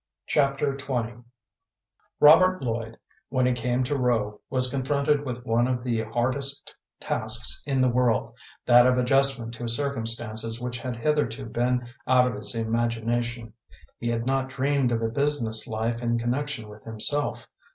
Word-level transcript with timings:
Chapter 0.25 0.73
XX 0.77 1.23
Robert 2.19 2.63
Lloyd 2.63 2.97
when 3.29 3.45
he 3.45 3.51
came 3.53 3.83
to 3.83 3.95
Rowe 3.95 4.41
was 4.49 4.71
confronted 4.71 5.23
with 5.23 5.45
one 5.45 5.67
of 5.67 5.83
the 5.83 6.01
hardest 6.05 6.73
tasks 6.99 7.63
in 7.67 7.81
the 7.81 7.87
world, 7.87 8.33
that 8.65 8.87
of 8.87 8.97
adjustment 8.97 9.53
to 9.53 9.67
circumstances 9.69 10.59
which 10.59 10.79
had 10.79 10.95
hitherto 10.95 11.45
been 11.45 11.87
out 12.07 12.25
of 12.25 12.33
his 12.33 12.55
imagination. 12.55 13.53
He 13.99 14.07
had 14.09 14.25
not 14.25 14.49
dreamed 14.49 14.91
of 14.91 15.03
a 15.03 15.07
business 15.07 15.67
life 15.67 16.01
in 16.01 16.17
connection 16.17 16.67
with 16.67 16.83
himself. 16.83 17.47